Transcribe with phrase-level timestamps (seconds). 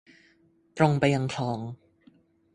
[0.77, 1.59] ตรงไปยังคลอง